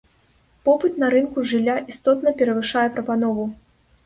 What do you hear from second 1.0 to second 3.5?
на рынку жылля істотна перавышае прапанову.